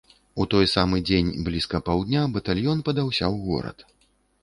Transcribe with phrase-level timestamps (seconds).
[0.43, 3.77] У той самы дзень блізка паўдня батальён падаўся ў горад.